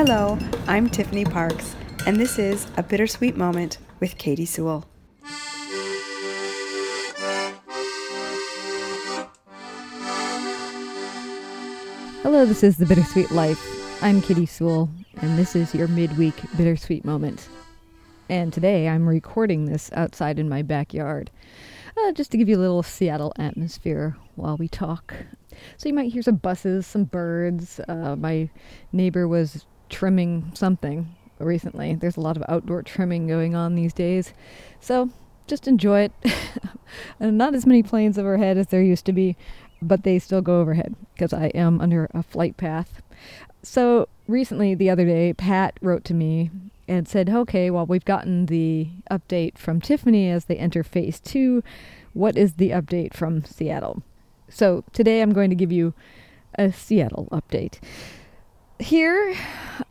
Hello, 0.00 0.38
I'm 0.68 0.88
Tiffany 0.88 1.24
Parks, 1.24 1.74
and 2.06 2.18
this 2.18 2.38
is 2.38 2.68
A 2.76 2.84
Bittersweet 2.84 3.36
Moment 3.36 3.78
with 3.98 4.16
Katy 4.16 4.46
Sewell. 4.46 4.86
Hello, 12.22 12.46
this 12.46 12.62
is 12.62 12.76
The 12.76 12.86
Bittersweet 12.86 13.32
Life. 13.32 13.60
I'm 14.00 14.22
Katy 14.22 14.46
Sewell, 14.46 14.88
and 15.20 15.36
this 15.36 15.56
is 15.56 15.74
your 15.74 15.88
midweek 15.88 16.36
bittersweet 16.56 17.04
moment. 17.04 17.48
And 18.28 18.52
today 18.52 18.88
I'm 18.88 19.04
recording 19.04 19.64
this 19.64 19.90
outside 19.94 20.38
in 20.38 20.48
my 20.48 20.62
backyard, 20.62 21.28
uh, 21.96 22.12
just 22.12 22.30
to 22.30 22.36
give 22.36 22.48
you 22.48 22.56
a 22.56 22.60
little 22.60 22.84
Seattle 22.84 23.32
atmosphere 23.36 24.16
while 24.36 24.56
we 24.58 24.68
talk. 24.68 25.12
So 25.76 25.88
you 25.88 25.94
might 25.96 26.12
hear 26.12 26.22
some 26.22 26.36
buses, 26.36 26.86
some 26.86 27.02
birds. 27.02 27.80
Uh, 27.88 28.14
my 28.14 28.48
neighbor 28.92 29.26
was 29.26 29.66
trimming 29.88 30.50
something 30.54 31.14
recently. 31.38 31.94
There's 31.94 32.16
a 32.16 32.20
lot 32.20 32.36
of 32.36 32.44
outdoor 32.48 32.82
trimming 32.82 33.26
going 33.26 33.54
on 33.54 33.74
these 33.74 33.92
days. 33.92 34.32
So 34.80 35.10
just 35.46 35.68
enjoy 35.68 36.00
it. 36.02 36.12
and 37.20 37.38
not 37.38 37.54
as 37.54 37.66
many 37.66 37.82
planes 37.82 38.18
overhead 38.18 38.58
as 38.58 38.68
there 38.68 38.82
used 38.82 39.06
to 39.06 39.12
be, 39.12 39.36
but 39.80 40.02
they 40.02 40.18
still 40.18 40.42
go 40.42 40.60
overhead 40.60 40.94
because 41.14 41.32
I 41.32 41.46
am 41.48 41.80
under 41.80 42.08
a 42.12 42.22
flight 42.22 42.56
path. 42.56 43.02
So 43.62 44.08
recently, 44.26 44.74
the 44.74 44.90
other 44.90 45.04
day, 45.04 45.32
Pat 45.32 45.78
wrote 45.80 46.04
to 46.04 46.14
me 46.14 46.50
and 46.86 47.06
said, 47.06 47.28
okay, 47.28 47.70
well, 47.70 47.86
we've 47.86 48.04
gotten 48.04 48.46
the 48.46 48.88
update 49.10 49.58
from 49.58 49.80
Tiffany 49.80 50.30
as 50.30 50.46
they 50.46 50.56
enter 50.56 50.82
phase 50.82 51.20
two. 51.20 51.62
What 52.14 52.36
is 52.36 52.54
the 52.54 52.70
update 52.70 53.14
from 53.14 53.44
Seattle? 53.44 54.02
So 54.48 54.84
today 54.92 55.20
I'm 55.20 55.32
going 55.32 55.50
to 55.50 55.56
give 55.56 55.70
you 55.70 55.92
a 56.58 56.72
Seattle 56.72 57.28
update. 57.30 57.78
Here, 58.80 59.34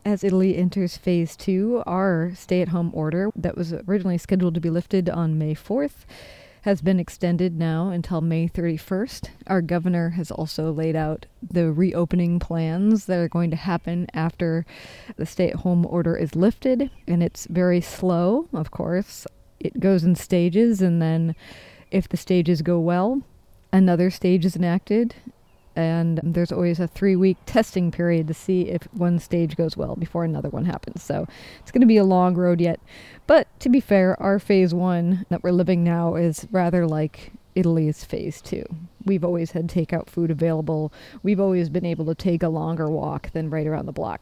as 0.04 0.24
Italy 0.24 0.56
enters 0.56 0.96
phase 0.96 1.36
two, 1.36 1.82
our 1.86 2.32
stay 2.34 2.62
at 2.62 2.68
home 2.68 2.90
order 2.94 3.30
that 3.36 3.56
was 3.56 3.72
originally 3.72 4.16
scheduled 4.16 4.54
to 4.54 4.60
be 4.60 4.70
lifted 4.70 5.10
on 5.10 5.38
May 5.38 5.54
4th 5.54 6.06
has 6.62 6.80
been 6.80 6.98
extended 6.98 7.58
now 7.58 7.88
until 7.88 8.20
May 8.20 8.48
31st. 8.48 9.28
Our 9.46 9.62
governor 9.62 10.10
has 10.10 10.30
also 10.30 10.72
laid 10.72 10.96
out 10.96 11.26
the 11.42 11.70
reopening 11.70 12.38
plans 12.38 13.06
that 13.06 13.18
are 13.18 13.28
going 13.28 13.50
to 13.50 13.56
happen 13.56 14.06
after 14.12 14.66
the 15.16 15.26
stay 15.26 15.50
at 15.50 15.56
home 15.56 15.86
order 15.86 16.16
is 16.16 16.34
lifted, 16.34 16.90
and 17.06 17.22
it's 17.22 17.46
very 17.46 17.80
slow, 17.80 18.48
of 18.52 18.70
course. 18.70 19.26
It 19.60 19.80
goes 19.80 20.02
in 20.02 20.14
stages, 20.14 20.82
and 20.82 21.00
then 21.00 21.36
if 21.90 22.08
the 22.08 22.16
stages 22.16 22.62
go 22.62 22.80
well, 22.80 23.22
another 23.72 24.10
stage 24.10 24.44
is 24.44 24.56
enacted, 24.56 25.14
and 25.78 26.18
there's 26.24 26.50
always 26.50 26.80
a 26.80 26.88
three 26.88 27.14
week 27.14 27.36
testing 27.46 27.92
period 27.92 28.26
to 28.26 28.34
see 28.34 28.62
if 28.62 28.88
one 28.92 29.20
stage 29.20 29.54
goes 29.54 29.76
well 29.76 29.94
before 29.94 30.24
another 30.24 30.48
one 30.48 30.64
happens. 30.64 31.04
So 31.04 31.24
it's 31.60 31.70
going 31.70 31.82
to 31.82 31.86
be 31.86 31.96
a 31.96 32.04
long 32.04 32.34
road 32.34 32.60
yet. 32.60 32.80
But 33.28 33.46
to 33.60 33.68
be 33.68 33.78
fair, 33.78 34.20
our 34.20 34.40
phase 34.40 34.74
one 34.74 35.24
that 35.28 35.44
we're 35.44 35.52
living 35.52 35.84
now 35.84 36.16
is 36.16 36.48
rather 36.50 36.84
like 36.84 37.30
Italy's 37.54 38.02
phase 38.02 38.42
two. 38.42 38.64
We've 39.04 39.24
always 39.24 39.52
had 39.52 39.68
takeout 39.68 40.08
food 40.08 40.32
available, 40.32 40.92
we've 41.22 41.38
always 41.38 41.68
been 41.68 41.86
able 41.86 42.06
to 42.06 42.14
take 42.14 42.42
a 42.42 42.48
longer 42.48 42.90
walk 42.90 43.30
than 43.30 43.48
right 43.48 43.66
around 43.66 43.86
the 43.86 43.92
block. 43.92 44.20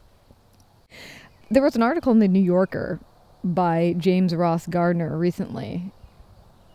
There 1.51 1.63
was 1.63 1.75
an 1.75 1.83
article 1.83 2.13
in 2.13 2.19
the 2.19 2.29
New 2.29 2.39
Yorker 2.39 3.01
by 3.43 3.95
James 3.97 4.35
Ross 4.35 4.67
Gardner 4.67 5.17
recently 5.17 5.91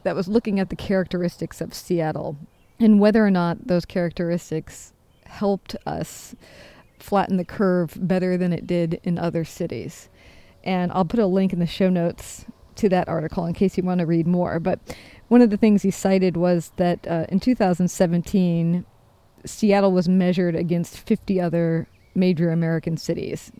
that 0.01 0.15
was 0.15 0.27
looking 0.27 0.59
at 0.59 0.69
the 0.69 0.75
characteristics 0.75 1.61
of 1.61 1.75
Seattle 1.75 2.35
and 2.81 2.99
whether 2.99 3.25
or 3.25 3.31
not 3.31 3.67
those 3.67 3.85
characteristics 3.85 4.93
helped 5.25 5.75
us 5.85 6.35
flatten 6.99 7.37
the 7.37 7.45
curve 7.45 7.97
better 7.99 8.37
than 8.37 8.53
it 8.53 8.67
did 8.67 8.99
in 9.03 9.17
other 9.17 9.43
cities. 9.43 10.09
And 10.63 10.91
I'll 10.91 11.05
put 11.05 11.19
a 11.19 11.25
link 11.25 11.53
in 11.53 11.59
the 11.59 11.65
show 11.65 11.89
notes 11.89 12.45
to 12.75 12.89
that 12.89 13.07
article 13.07 13.45
in 13.45 13.53
case 13.53 13.77
you 13.77 13.83
want 13.83 13.99
to 13.99 14.05
read 14.05 14.27
more. 14.27 14.59
But 14.59 14.79
one 15.27 15.41
of 15.41 15.49
the 15.49 15.57
things 15.57 15.81
he 15.81 15.91
cited 15.91 16.37
was 16.37 16.71
that 16.77 17.05
uh, 17.07 17.25
in 17.29 17.39
2017, 17.39 18.85
Seattle 19.45 19.91
was 19.91 20.07
measured 20.07 20.55
against 20.55 20.97
50 20.97 21.41
other 21.41 21.87
major 22.13 22.51
American 22.51 22.97
cities. 22.97 23.51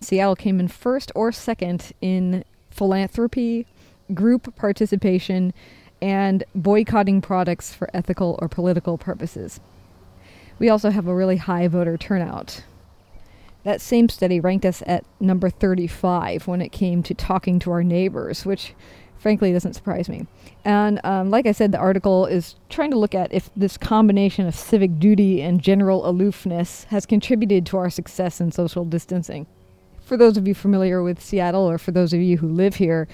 Seattle 0.00 0.36
came 0.36 0.60
in 0.60 0.68
first 0.68 1.10
or 1.14 1.32
second 1.32 1.92
in 2.00 2.44
philanthropy, 2.70 3.66
group 4.14 4.54
participation, 4.56 5.52
and 6.00 6.44
boycotting 6.54 7.20
products 7.20 7.72
for 7.72 7.88
ethical 7.94 8.38
or 8.40 8.48
political 8.48 8.98
purposes. 8.98 9.60
We 10.58 10.68
also 10.68 10.90
have 10.90 11.06
a 11.06 11.14
really 11.14 11.36
high 11.36 11.68
voter 11.68 11.96
turnout. 11.96 12.62
That 13.64 13.80
same 13.80 14.08
study 14.08 14.38
ranked 14.38 14.64
us 14.64 14.82
at 14.86 15.04
number 15.20 15.50
35 15.50 16.46
when 16.46 16.62
it 16.62 16.70
came 16.70 17.02
to 17.02 17.14
talking 17.14 17.58
to 17.60 17.72
our 17.72 17.82
neighbors, 17.82 18.46
which 18.46 18.74
frankly 19.18 19.52
doesn't 19.52 19.74
surprise 19.74 20.08
me. 20.08 20.26
And 20.64 21.00
um, 21.02 21.30
like 21.30 21.46
I 21.46 21.52
said, 21.52 21.72
the 21.72 21.78
article 21.78 22.26
is 22.26 22.54
trying 22.68 22.90
to 22.92 22.98
look 22.98 23.14
at 23.14 23.32
if 23.32 23.50
this 23.56 23.76
combination 23.76 24.46
of 24.46 24.54
civic 24.54 24.98
duty 24.98 25.42
and 25.42 25.60
general 25.60 26.08
aloofness 26.08 26.84
has 26.84 27.06
contributed 27.06 27.66
to 27.66 27.76
our 27.76 27.90
success 27.90 28.40
in 28.40 28.52
social 28.52 28.84
distancing. 28.84 29.46
For 30.00 30.16
those 30.16 30.36
of 30.36 30.46
you 30.46 30.54
familiar 30.54 31.02
with 31.02 31.20
Seattle, 31.20 31.68
or 31.68 31.78
for 31.78 31.90
those 31.90 32.12
of 32.12 32.20
you 32.20 32.36
who 32.36 32.48
live 32.48 32.76
here, 32.76 33.08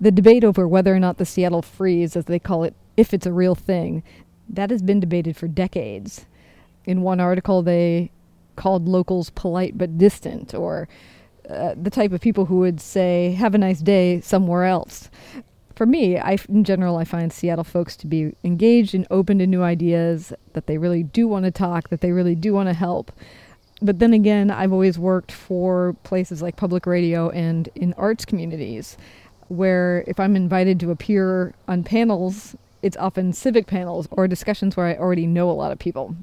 the 0.00 0.10
debate 0.10 0.44
over 0.44 0.66
whether 0.66 0.94
or 0.94 1.00
not 1.00 1.18
the 1.18 1.26
Seattle 1.26 1.62
freeze, 1.62 2.16
as 2.16 2.26
they 2.26 2.38
call 2.38 2.64
it, 2.64 2.74
if 2.96 3.12
it's 3.12 3.26
a 3.26 3.32
real 3.32 3.54
thing, 3.54 4.02
that 4.48 4.70
has 4.70 4.82
been 4.82 5.00
debated 5.00 5.36
for 5.36 5.48
decades. 5.48 6.26
In 6.84 7.02
one 7.02 7.20
article, 7.20 7.62
they 7.62 8.10
called 8.56 8.88
locals 8.88 9.30
polite 9.30 9.76
but 9.76 9.98
distant, 9.98 10.54
or 10.54 10.88
uh, 11.48 11.74
the 11.80 11.90
type 11.90 12.12
of 12.12 12.20
people 12.20 12.46
who 12.46 12.58
would 12.58 12.80
say, 12.80 13.32
have 13.32 13.54
a 13.54 13.58
nice 13.58 13.80
day 13.80 14.20
somewhere 14.20 14.64
else. 14.64 15.10
For 15.74 15.86
me, 15.86 16.18
I, 16.18 16.38
in 16.48 16.64
general, 16.64 16.96
I 16.96 17.04
find 17.04 17.32
Seattle 17.32 17.64
folks 17.64 17.96
to 17.98 18.06
be 18.06 18.34
engaged 18.42 18.94
and 18.94 19.06
open 19.10 19.38
to 19.38 19.46
new 19.46 19.62
ideas, 19.62 20.32
that 20.52 20.66
they 20.66 20.76
really 20.76 21.04
do 21.04 21.28
want 21.28 21.44
to 21.44 21.50
talk, 21.50 21.88
that 21.90 22.00
they 22.00 22.10
really 22.10 22.34
do 22.34 22.52
want 22.52 22.68
to 22.68 22.74
help. 22.74 23.12
But 23.80 24.00
then 24.00 24.12
again, 24.12 24.50
I've 24.50 24.72
always 24.72 24.98
worked 24.98 25.30
for 25.30 25.94
places 26.02 26.42
like 26.42 26.56
public 26.56 26.84
radio 26.84 27.30
and 27.30 27.68
in 27.76 27.94
arts 27.94 28.24
communities 28.24 28.96
where 29.48 30.04
if 30.06 30.20
I'm 30.20 30.36
invited 30.36 30.78
to 30.80 30.90
appear 30.90 31.54
on 31.66 31.84
panels, 31.84 32.56
it's 32.82 32.96
often 32.96 33.32
civic 33.32 33.66
panels 33.66 34.08
or 34.10 34.28
discussions 34.28 34.76
where 34.76 34.86
I 34.86 34.96
already 34.96 35.26
know 35.26 35.50
a 35.50 35.52
lot 35.52 35.72
of 35.72 35.78
people. 35.78 36.14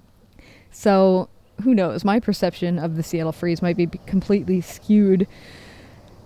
So 0.71 1.29
who 1.63 1.73
knows? 1.73 2.03
My 2.03 2.19
perception 2.19 2.79
of 2.79 2.95
the 2.95 3.03
Seattle 3.03 3.31
Freeze 3.31 3.61
might 3.61 3.77
be 3.77 3.87
completely 3.87 4.61
skewed. 4.61 5.27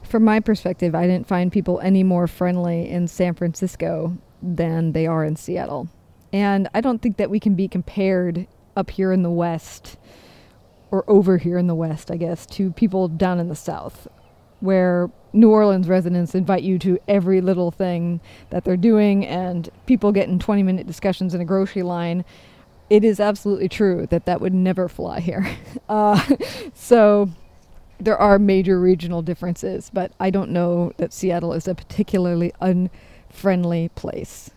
From 0.03 0.23
my 0.23 0.39
perspective, 0.39 0.95
I 0.95 1.05
didn't 1.05 1.27
find 1.27 1.51
people 1.51 1.79
any 1.81 2.03
more 2.03 2.27
friendly 2.27 2.89
in 2.89 3.07
San 3.07 3.35
Francisco 3.35 4.17
than 4.41 4.93
they 4.93 5.05
are 5.05 5.23
in 5.23 5.35
Seattle. 5.35 5.87
And 6.33 6.67
I 6.73 6.81
don't 6.81 7.01
think 7.01 7.17
that 7.17 7.29
we 7.29 7.39
can 7.39 7.55
be 7.55 7.67
compared 7.67 8.47
up 8.75 8.91
here 8.91 9.11
in 9.11 9.23
the 9.23 9.31
West 9.31 9.97
or 10.91 11.03
over 11.07 11.37
here 11.37 11.57
in 11.57 11.67
the 11.67 11.75
West, 11.75 12.09
I 12.09 12.17
guess, 12.17 12.45
to 12.47 12.71
people 12.71 13.07
down 13.07 13.39
in 13.39 13.49
the 13.49 13.55
South 13.55 14.07
where 14.59 15.09
New 15.33 15.51
Orleans 15.51 15.87
residents 15.87 16.33
invite 16.33 16.63
you 16.63 16.79
to 16.79 16.99
every 17.07 17.41
little 17.41 17.71
thing 17.71 18.19
that 18.49 18.63
they're 18.63 18.77
doing, 18.77 19.25
and 19.25 19.69
people 19.85 20.11
get 20.11 20.27
in 20.27 20.39
20 20.39 20.63
minute 20.63 20.87
discussions 20.87 21.33
in 21.33 21.41
a 21.41 21.45
grocery 21.45 21.83
line. 21.83 22.25
It 22.89 23.03
is 23.03 23.19
absolutely 23.19 23.69
true 23.69 24.07
that 24.09 24.25
that 24.25 24.41
would 24.41 24.53
never 24.53 24.87
fly 24.87 25.19
here. 25.19 25.49
Uh, 25.87 26.23
so 26.75 27.29
there 27.99 28.17
are 28.17 28.37
major 28.37 28.79
regional 28.79 29.23
differences, 29.23 29.89
but 29.91 30.11
I 30.19 30.29
don't 30.29 30.51
know 30.51 30.93
that 30.97 31.11
Seattle 31.11 31.53
is 31.53 31.67
a 31.67 31.73
particularly 31.73 32.53
unfriendly 32.61 33.89
place. 33.95 34.51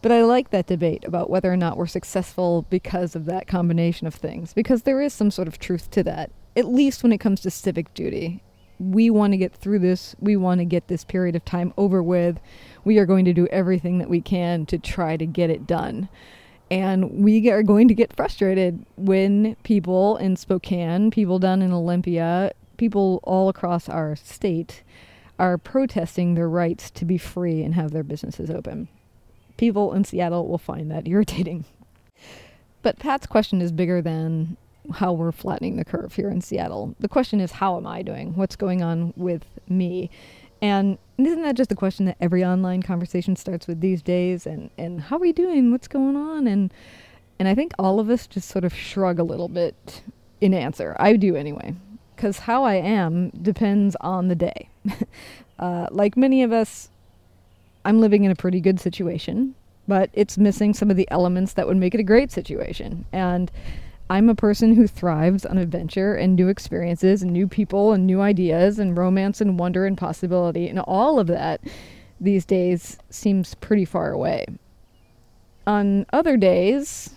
But 0.00 0.12
I 0.12 0.22
like 0.22 0.48
that 0.50 0.66
debate 0.66 1.04
about 1.04 1.28
whether 1.28 1.52
or 1.52 1.58
not 1.58 1.76
we're 1.76 1.86
successful 1.86 2.64
because 2.70 3.14
of 3.14 3.26
that 3.26 3.46
combination 3.46 4.06
of 4.06 4.14
things, 4.14 4.54
because 4.54 4.82
there 4.82 5.02
is 5.02 5.12
some 5.12 5.30
sort 5.30 5.46
of 5.46 5.58
truth 5.58 5.90
to 5.90 6.02
that, 6.04 6.30
at 6.56 6.66
least 6.66 7.02
when 7.02 7.12
it 7.12 7.18
comes 7.18 7.42
to 7.42 7.50
civic 7.50 7.92
duty 7.92 8.42
we 8.78 9.10
want 9.10 9.32
to 9.32 9.36
get 9.36 9.54
through 9.54 9.78
this. 9.80 10.14
We 10.20 10.36
want 10.36 10.60
to 10.60 10.64
get 10.64 10.88
this 10.88 11.04
period 11.04 11.36
of 11.36 11.44
time 11.44 11.72
over 11.76 12.02
with. 12.02 12.38
We 12.84 12.98
are 12.98 13.06
going 13.06 13.24
to 13.24 13.32
do 13.32 13.46
everything 13.48 13.98
that 13.98 14.10
we 14.10 14.20
can 14.20 14.66
to 14.66 14.78
try 14.78 15.16
to 15.16 15.26
get 15.26 15.50
it 15.50 15.66
done. 15.66 16.08
And 16.70 17.24
we 17.24 17.48
are 17.50 17.62
going 17.62 17.88
to 17.88 17.94
get 17.94 18.14
frustrated 18.14 18.84
when 18.96 19.56
people 19.62 20.16
in 20.16 20.36
Spokane, 20.36 21.10
people 21.10 21.38
down 21.38 21.62
in 21.62 21.72
Olympia, 21.72 22.52
people 22.76 23.20
all 23.22 23.48
across 23.48 23.88
our 23.88 24.16
state 24.16 24.82
are 25.38 25.58
protesting 25.58 26.34
their 26.34 26.48
rights 26.48 26.90
to 26.90 27.04
be 27.04 27.18
free 27.18 27.62
and 27.62 27.74
have 27.74 27.92
their 27.92 28.02
businesses 28.02 28.50
open. 28.50 28.88
People 29.56 29.92
in 29.92 30.04
Seattle 30.04 30.48
will 30.48 30.58
find 30.58 30.90
that 30.90 31.06
irritating. 31.06 31.64
But 32.82 33.00
Pat's 33.00 33.26
question 33.26 33.60
is 33.60 33.72
bigger 33.72 34.00
than 34.00 34.56
how 34.94 35.12
we're 35.12 35.32
flattening 35.32 35.76
the 35.76 35.84
curve 35.84 36.14
here 36.14 36.28
in 36.28 36.40
Seattle. 36.40 36.94
The 37.00 37.08
question 37.08 37.40
is, 37.40 37.52
how 37.52 37.76
am 37.76 37.86
I 37.86 38.02
doing? 38.02 38.34
What's 38.34 38.56
going 38.56 38.82
on 38.82 39.12
with 39.16 39.44
me? 39.68 40.10
And 40.62 40.98
isn't 41.18 41.42
that 41.42 41.56
just 41.56 41.70
the 41.70 41.76
question 41.76 42.06
that 42.06 42.16
every 42.20 42.44
online 42.44 42.82
conversation 42.82 43.36
starts 43.36 43.66
with 43.66 43.80
these 43.80 44.02
days? 44.02 44.46
And, 44.46 44.70
and 44.78 45.02
how 45.02 45.16
are 45.16 45.20
we 45.20 45.32
doing? 45.32 45.70
What's 45.70 45.88
going 45.88 46.16
on? 46.16 46.46
And 46.46 46.72
and 47.38 47.48
I 47.48 47.54
think 47.54 47.72
all 47.78 48.00
of 48.00 48.08
us 48.08 48.26
just 48.26 48.48
sort 48.48 48.64
of 48.64 48.74
shrug 48.74 49.18
a 49.18 49.22
little 49.22 49.48
bit 49.48 50.02
in 50.40 50.54
answer. 50.54 50.96
I 50.98 51.16
do 51.16 51.36
anyway. 51.36 51.74
because 52.14 52.40
how 52.40 52.64
I 52.64 52.76
am 52.76 53.30
depends 53.30 53.94
on 54.00 54.28
the 54.28 54.34
day. 54.34 54.68
uh, 55.58 55.86
like 55.90 56.16
many 56.16 56.42
of 56.42 56.52
us, 56.52 56.88
I'm 57.84 58.00
living 58.00 58.24
in 58.24 58.30
a 58.30 58.34
pretty 58.34 58.60
good 58.60 58.80
situation, 58.80 59.54
but 59.86 60.10
it's 60.14 60.38
missing 60.38 60.72
some 60.72 60.90
of 60.90 60.96
the 60.96 61.08
elements 61.10 61.52
that 61.52 61.66
would 61.66 61.76
make 61.76 61.94
it 61.94 62.00
a 62.00 62.04
great 62.04 62.32
situation. 62.32 63.04
And 63.12 63.50
I'm 64.08 64.28
a 64.28 64.36
person 64.36 64.74
who 64.74 64.86
thrives 64.86 65.44
on 65.44 65.58
adventure 65.58 66.14
and 66.14 66.36
new 66.36 66.48
experiences 66.48 67.22
and 67.22 67.32
new 67.32 67.48
people 67.48 67.92
and 67.92 68.06
new 68.06 68.20
ideas 68.20 68.78
and 68.78 68.96
romance 68.96 69.40
and 69.40 69.58
wonder 69.58 69.84
and 69.84 69.98
possibility. 69.98 70.68
And 70.68 70.78
all 70.78 71.18
of 71.18 71.26
that 71.26 71.60
these 72.20 72.44
days 72.44 72.98
seems 73.10 73.56
pretty 73.56 73.84
far 73.84 74.12
away. 74.12 74.46
On 75.66 76.06
other 76.12 76.36
days, 76.36 77.10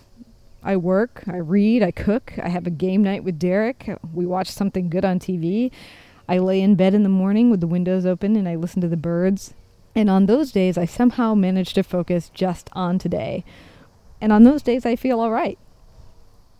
I 0.64 0.76
work, 0.76 1.22
I 1.28 1.36
read, 1.36 1.82
I 1.82 1.92
cook, 1.92 2.32
I 2.42 2.48
have 2.48 2.66
a 2.66 2.70
game 2.70 3.04
night 3.04 3.22
with 3.22 3.38
Derek, 3.38 3.96
we 4.12 4.26
watch 4.26 4.48
something 4.48 4.90
good 4.90 5.04
on 5.04 5.20
TV. 5.20 5.70
I 6.28 6.38
lay 6.38 6.60
in 6.60 6.74
bed 6.74 6.94
in 6.94 7.04
the 7.04 7.08
morning 7.08 7.50
with 7.50 7.60
the 7.60 7.66
windows 7.68 8.04
open 8.04 8.34
and 8.34 8.48
I 8.48 8.56
listen 8.56 8.80
to 8.82 8.88
the 8.88 8.96
birds. 8.96 9.54
And 9.94 10.10
on 10.10 10.26
those 10.26 10.52
days, 10.52 10.76
I 10.76 10.84
somehow 10.84 11.34
manage 11.34 11.72
to 11.74 11.82
focus 11.82 12.30
just 12.34 12.68
on 12.72 12.98
today. 12.98 13.44
And 14.20 14.32
on 14.32 14.42
those 14.42 14.62
days, 14.62 14.84
I 14.84 14.96
feel 14.96 15.20
all 15.20 15.30
right. 15.30 15.58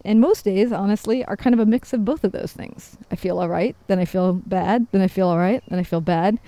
And 0.05 0.21
most 0.21 0.45
days, 0.45 0.73
honestly, 0.73 1.25
are 1.27 1.37
kind 1.37 1.53
of 1.53 1.61
a 1.61 1.67
mix 1.67 1.93
of 1.93 2.05
both 2.05 2.25
of 2.25 2.33
those 2.33 2.53
things. 2.53 2.97
I 3.11 3.17
feel 3.17 3.39
all 3.39 3.49
right, 3.49 3.77
then 3.87 3.99
I 3.99 4.05
feel 4.05 4.33
bad, 4.33 4.87
then 4.93 5.03
I 5.03 5.09
feel 5.09 5.29
all 5.29 5.39
right, 5.39 5.63
then 5.69 5.79
I 5.79 5.83
feel 5.83 6.01
bad. 6.01 6.39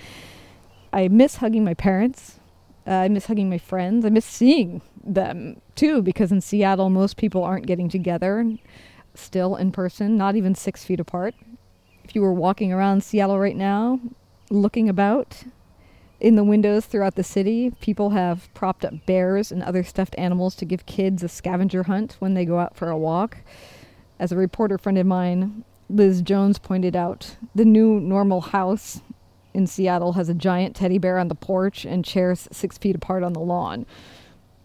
I 0.93 1.09
miss 1.09 1.37
hugging 1.37 1.65
my 1.65 1.75
parents. 1.75 2.39
Uh, 2.87 2.93
I 2.93 3.09
miss 3.09 3.27
hugging 3.27 3.49
my 3.49 3.59
friends. 3.59 4.05
I 4.05 4.09
miss 4.09 4.25
seeing 4.25 4.83
them 5.05 5.61
too, 5.75 6.03
because 6.03 6.33
in 6.33 6.41
Seattle, 6.41 6.91
most 6.91 7.17
people 7.17 7.45
aren't 7.45 7.67
getting 7.67 7.89
together 7.89 8.59
still 9.15 9.57
in 9.57 9.73
person, 9.73 10.17
not 10.17 10.37
even 10.37 10.55
six 10.55 10.85
feet 10.85 11.01
apart. 11.01 11.35
If 12.05 12.15
you 12.15 12.23
were 12.23 12.33
walking 12.33 12.73
around 12.73 13.05
Seattle 13.05 13.39
right 13.39 13.57
now, 13.57 14.01
looking 14.51 14.89
about, 14.89 15.45
in 16.23 16.37
the 16.37 16.45
windows 16.45 16.87
throughout 16.87 17.17
the 17.17 17.25
city, 17.25 17.73
people 17.81 18.11
have 18.11 18.49
propped 18.55 18.85
up 18.85 18.95
bears 19.07 19.51
and 19.51 19.61
other 19.61 19.83
stuffed 19.83 20.15
animals 20.17 20.55
to 20.55 20.65
give 20.65 20.87
kids 20.87 21.25
a 21.25 21.29
scavenger 21.29 21.83
hunt 21.83 22.17
when 22.21 22.35
they 22.35 22.45
go 22.45 22.61
out 22.61 22.77
for 22.77 22.91
a 22.91 22.97
walk. 22.97 23.39
As 24.21 24.31
a 24.31 24.37
reporter 24.37 24.79
friend 24.79 24.97
of 24.99 25.07
mine, 25.07 25.65
Liz 25.91 26.23
Jones, 26.23 26.61
pointed 26.61 26.95
out, 26.95 27.37
the 27.57 27.65
new 27.65 27.99
normal 27.99 28.41
house 28.41 29.01
in 29.53 29.67
Seattle 29.67 30.13
has 30.13 30.29
a 30.29 30.35
giant 30.35 30.77
teddy 30.77 30.97
bear 30.97 31.19
on 31.19 31.27
the 31.27 31.35
porch 31.35 31.85
and 31.85 32.05
chairs 32.05 32.47
six 32.53 32.79
feet 32.79 32.95
apart 32.95 33.25
on 33.25 33.33
the 33.33 33.41
lawn. 33.41 33.85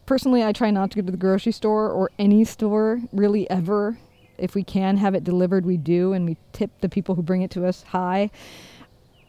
Personally, 0.05 0.43
I 0.43 0.53
try 0.53 0.69
not 0.69 0.91
to 0.91 1.01
go 1.01 1.05
to 1.07 1.11
the 1.11 1.17
grocery 1.17 1.51
store 1.51 1.89
or 1.89 2.11
any 2.19 2.45
store 2.45 3.01
really 3.11 3.49
ever. 3.49 3.97
If 4.37 4.53
we 4.53 4.63
can 4.63 4.97
have 4.97 5.15
it 5.15 5.23
delivered, 5.23 5.65
we 5.65 5.77
do, 5.77 6.13
and 6.13 6.23
we 6.23 6.37
tip 6.53 6.69
the 6.81 6.87
people 6.87 7.15
who 7.15 7.23
bring 7.23 7.41
it 7.41 7.49
to 7.51 7.65
us 7.65 7.81
high. 7.81 8.29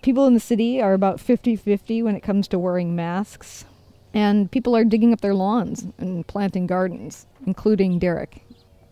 People 0.02 0.26
in 0.26 0.34
the 0.34 0.40
city 0.40 0.80
are 0.80 0.94
about 0.94 1.20
50 1.20 1.56
50 1.56 2.02
when 2.02 2.14
it 2.14 2.22
comes 2.22 2.48
to 2.48 2.58
wearing 2.58 2.94
masks, 2.94 3.64
and 4.14 4.50
people 4.50 4.76
are 4.76 4.84
digging 4.84 5.12
up 5.12 5.20
their 5.20 5.34
lawns 5.34 5.86
and 5.98 6.26
planting 6.26 6.66
gardens, 6.66 7.26
including 7.46 7.98
Derek. 7.98 8.42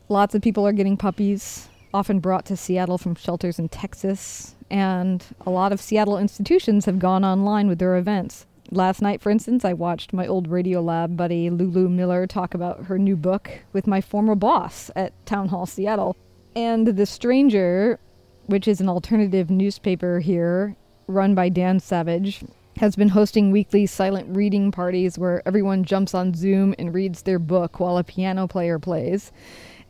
Lots 0.09 0.35
of 0.35 0.43
people 0.43 0.67
are 0.67 0.73
getting 0.73 0.97
puppies, 0.97 1.69
often 1.95 2.19
brought 2.19 2.45
to 2.47 2.57
Seattle 2.57 2.99
from 2.99 3.15
shelters 3.15 3.59
in 3.59 3.69
Texas, 3.69 4.55
and 4.71 5.25
a 5.47 5.51
lot 5.51 5.73
of 5.73 5.81
Seattle 5.81 6.19
institutions 6.19 6.85
have 6.85 6.99
gone 6.99 7.25
online 7.25 7.69
with 7.69 7.79
their 7.79 7.97
events. 7.97 8.47
Last 8.73 9.01
night, 9.01 9.23
for 9.23 9.31
instance, 9.31 9.65
I 9.65 9.75
watched 9.75 10.13
my 10.13 10.27
old 10.27 10.49
Radiolab 10.49 11.17
buddy 11.17 11.51
Lulu 11.51 11.89
Miller 11.89 12.27
talk 12.27 12.53
about 12.53 12.87
her 12.87 12.99
new 12.99 13.15
book 13.17 13.49
with 13.73 13.87
my 13.87 14.01
former 14.01 14.35
boss 14.35 14.91
at 14.97 15.13
Town 15.25 15.49
Hall 15.49 15.67
Seattle. 15.67 16.17
And 16.57 16.89
The 16.89 17.07
Stranger, 17.07 18.01
which 18.47 18.67
is 18.67 18.81
an 18.81 18.89
alternative 18.89 19.51
newspaper 19.51 20.19
here, 20.19 20.75
run 21.07 21.35
by 21.35 21.49
Dan 21.49 21.81
Savage, 21.81 22.45
has 22.79 22.95
been 22.97 23.09
hosting 23.09 23.51
weekly 23.51 23.87
silent 23.87 24.35
reading 24.37 24.71
parties 24.71 25.19
where 25.19 25.43
everyone 25.47 25.85
jumps 25.85 26.15
on 26.15 26.35
Zoom 26.35 26.75
and 26.79 26.95
reads 26.95 27.23
their 27.23 27.39
book 27.39 27.81
while 27.81 27.97
a 27.97 28.05
piano 28.05 28.47
player 28.47 28.79
plays. 28.79 29.33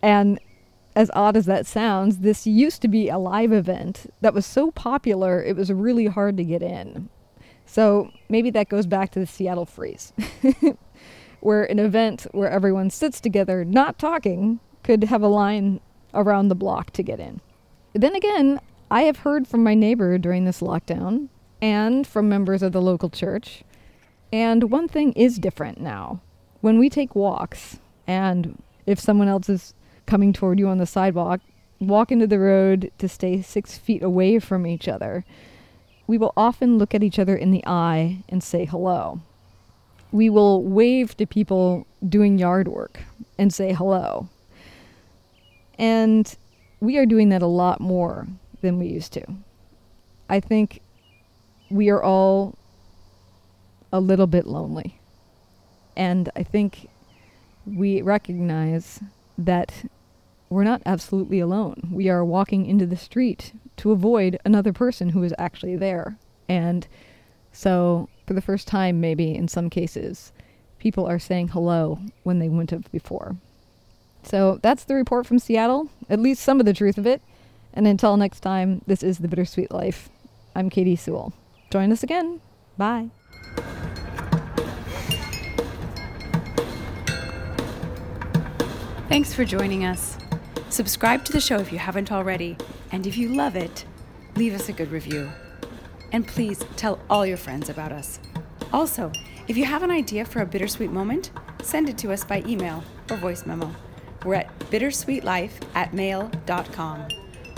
And 0.03 0.39
as 0.95 1.11
odd 1.15 1.37
as 1.37 1.47
that 1.47 1.67
sounds, 1.67 2.19
this 2.19 2.47
used 2.47 2.81
to 2.83 2.89
be 2.89 3.09
a 3.09 3.19
live 3.19 3.53
event 3.53 4.13
that 4.21 4.35
was 4.35 4.47
so 4.47 4.71
popular 4.71 5.43
it 5.43 5.57
was 5.57 5.73
really 5.73 6.07
hard 6.07 6.37
to 6.37 6.45
get 6.45 6.63
in. 6.63 7.09
So 7.67 8.11
maybe 8.29 8.51
that 8.51 8.69
goes 8.69 8.87
back 8.87 9.11
to 9.13 9.21
the 9.21 9.27
Seattle 9.27 9.67
freeze, 9.67 10.13
where 11.41 11.65
an 11.65 11.81
event 11.81 12.27
where 12.31 12.49
everyone 12.49 12.91
sits 12.91 13.21
together 13.21 13.65
not 13.65 13.99
talking 13.99 14.61
could 14.85 15.05
have 15.05 15.23
a 15.23 15.29
line 15.29 15.81
around 16.15 16.49
the 16.49 16.55
block 16.55 16.93
to 16.93 17.03
get 17.03 17.19
in. 17.19 17.41
Then 17.93 18.15
again, 18.15 18.61
I 18.91 19.03
have 19.03 19.19
heard 19.19 19.49
from 19.49 19.65
my 19.65 19.75
neighbor 19.75 20.17
during 20.17 20.45
this 20.45 20.61
lockdown 20.61 21.29
and 21.61 22.07
from 22.07 22.29
members 22.29 22.63
of 22.63 22.73
the 22.73 22.81
local 22.81 23.11
church. 23.11 23.65
And 24.33 24.71
one 24.71 24.87
thing 24.87 25.13
is 25.15 25.39
different 25.39 25.81
now. 25.81 26.21
When 26.61 26.79
we 26.79 26.89
take 26.89 27.17
walks, 27.17 27.79
and 28.07 28.63
if 28.87 29.01
someone 29.01 29.27
else 29.27 29.49
is 29.49 29.75
coming 30.07 30.33
toward 30.33 30.61
you 30.61 30.69
on 30.69 30.79
the 30.79 30.87
sidewalk, 30.87 31.41
walk 31.81 32.13
into 32.13 32.29
the 32.29 32.39
road 32.39 32.93
to 32.99 33.09
stay 33.09 33.43
six 33.43 33.77
feet 33.77 34.05
away 34.05 34.39
from 34.39 34.67
each 34.67 34.87
other, 34.87 35.25
we 36.07 36.17
will 36.17 36.33
often 36.37 36.79
look 36.79 36.95
at 36.95 37.03
each 37.03 37.19
other 37.19 37.35
in 37.35 37.51
the 37.51 37.65
eye 37.67 38.23
and 38.29 38.43
say 38.43 38.65
hello. 38.65 39.21
We 40.13 40.31
will 40.31 40.63
wave 40.63 41.17
to 41.17 41.27
people 41.27 41.89
doing 42.09 42.39
yard 42.39 42.69
work 42.69 43.01
and 43.37 43.53
say 43.53 43.73
hello. 43.73 44.29
And 45.77 46.33
we 46.79 46.99
are 46.99 47.07
doing 47.07 47.31
that 47.31 47.43
a 47.43 47.47
lot 47.47 47.81
more 47.81 48.29
than 48.67 48.79
we 48.79 48.87
used 48.87 49.13
to. 49.15 49.25
I 50.29 50.41
think 50.41 50.81
we 51.71 51.89
are 51.89 52.03
all 52.03 52.59
a 53.93 54.01
little 54.01 54.27
bit 54.27 54.47
lonely. 54.47 54.99
And 55.97 56.29
I 56.37 56.43
think 56.43 56.89
we 57.65 58.03
recognize 58.03 59.01
that 59.39 59.85
we're 60.51 60.65
not 60.65 60.83
absolutely 60.85 61.41
alone. 61.41 61.89
We 61.91 62.09
are 62.09 62.25
walking 62.25 62.67
into 62.67 62.87
the 62.87 62.97
street 62.97 63.53
to 63.79 63.93
avoid 63.93 64.39
another 64.45 64.73
person 64.73 65.11
who 65.11 65.23
is 65.23 65.35
actually 65.39 65.77
there. 65.77 66.19
And 66.49 66.87
so, 67.53 68.09
for 68.27 68.35
the 68.35 68.43
first 68.43 68.69
time, 68.69 69.01
maybe 69.01 69.35
in 69.35 69.49
some 69.49 69.71
cases, 69.71 70.33
people 70.79 71.07
are 71.07 71.19
saying 71.19 71.49
hello 71.49 71.99
when 72.23 72.39
they 72.39 72.49
wouldn't 72.49 72.71
have 72.71 72.93
before. 72.93 73.37
So, 74.23 74.59
that's 74.63 74.85
the 74.85 74.95
report 74.95 75.27
from 75.27 75.39
Seattle, 75.39 75.89
at 76.11 76.21
least 76.21 76.43
some 76.43 76.61
of 76.61 76.67
the 76.67 76.75
truth 76.75 76.99
of 76.99 77.07
it. 77.07 77.23
And 77.77 77.87
until 77.87 78.17
next 78.17 78.41
time, 78.41 78.81
this 78.87 79.03
is 79.03 79.19
The 79.19 79.29
Bittersweet 79.29 79.71
Life. 79.71 80.09
I'm 80.57 80.71
Katy 80.71 80.97
Sewell. 80.97 81.35
Join 81.71 81.93
us 81.93 82.03
again. 82.03 82.41
Bye. 82.79 83.11
Thanks 89.11 89.35
for 89.35 89.45
joining 89.45 89.85
us. 89.85 90.17
Subscribe 90.71 91.23
to 91.27 91.33
the 91.33 91.41
show 91.41 91.59
if 91.59 91.71
you 91.71 91.79
haven't 91.79 92.11
already, 92.11 92.57
and 92.93 93.07
if 93.07 93.19
you 93.19 93.29
love 93.29 93.57
it, 93.57 93.85
leave 94.37 94.55
us 94.55 94.71
a 94.71 94.73
good 94.73 94.91
review. 94.91 95.31
And 96.13 96.27
please 96.27 96.65
tell 96.77 96.99
all 97.11 97.27
your 97.27 97.37
friends 97.37 97.69
about 97.69 97.93
us. 97.93 98.21
Also, 98.73 99.13
if 99.49 99.57
you 99.59 99.67
have 99.67 99.83
an 99.83 99.91
idea 99.91 100.25
for 100.25 100.41
a 100.41 100.47
bittersweet 100.47 100.91
moment, 100.91 101.31
send 101.63 101.91
it 101.91 101.99
to 101.99 102.11
us 102.11 102.25
by 102.25 102.43
email 102.47 102.83
or 103.11 103.19
voice 103.19 103.45
memo. 103.45 103.71
We're 104.25 104.37
at 104.37 104.59
bittersweetlife 104.71 105.53
at 105.75 105.93
mail.com 105.93 107.09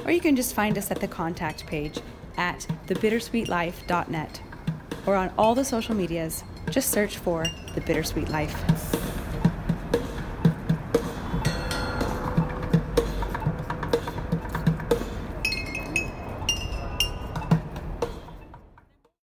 or 0.09 0.11
you 0.11 0.21
can 0.21 0.35
just 0.35 0.55
find 0.55 0.79
us 0.79 0.91
at 0.91 1.01
the 1.01 1.07
contact 1.07 1.67
page 1.67 2.01
at 2.39 2.67
thebittersweetlife.net 2.87 4.41
or 5.05 5.15
on 5.15 5.31
all 5.37 5.55
the 5.55 5.65
social 5.65 5.95
medias. 5.95 6.45
Just 6.71 6.91
search 6.91 7.19
for 7.19 7.45
The 7.75 7.83
Bittersweet 7.83 8.31
Life. 8.31 9.18